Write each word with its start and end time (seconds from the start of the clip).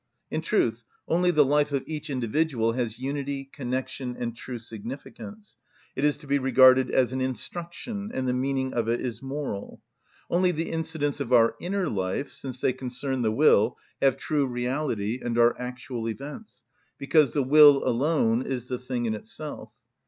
In 0.31 0.41
truth, 0.41 0.83
only 1.07 1.29
the 1.29 1.45
life 1.45 1.71
of 1.71 1.83
each 1.85 2.09
individual 2.09 2.71
has 2.71 2.97
unity, 2.97 3.47
connection, 3.53 4.15
and 4.17 4.35
true 4.35 4.57
significance: 4.57 5.57
it 5.95 6.03
is 6.03 6.17
to 6.17 6.25
be 6.25 6.39
regarded 6.39 6.89
as 6.89 7.13
an 7.13 7.21
instruction, 7.21 8.09
and 8.11 8.27
the 8.27 8.33
meaning 8.33 8.73
of 8.73 8.89
it 8.89 8.99
is 8.99 9.21
moral. 9.21 9.79
Only 10.27 10.49
the 10.51 10.71
incidents 10.71 11.19
of 11.19 11.31
our 11.31 11.55
inner 11.61 11.87
life, 11.87 12.31
since 12.31 12.59
they 12.61 12.73
concern 12.73 13.21
the 13.21 13.29
will, 13.31 13.77
have 14.01 14.17
true 14.17 14.47
reality, 14.47 15.19
and 15.23 15.37
are 15.37 15.55
actual 15.61 16.09
events; 16.09 16.63
because 16.97 17.33
the 17.33 17.43
will 17.43 17.87
alone 17.87 18.41
is 18.41 18.65
the 18.65 18.79
thing 18.79 19.05
in 19.05 19.13
itself. 19.13 19.69